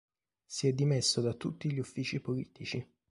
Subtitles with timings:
[0.47, 2.83] Si è dimesso da tutti gli uffici politici.